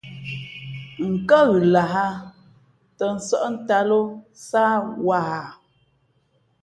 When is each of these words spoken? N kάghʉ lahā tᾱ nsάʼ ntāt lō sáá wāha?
N 1.09 1.11
kάghʉ 1.29 1.53
lahā 1.73 2.05
tᾱ 2.97 3.05
nsάʼ 3.17 3.43
ntāt 3.53 3.83
lō 3.89 3.99
sáá 4.47 4.75
wāha? 5.05 5.41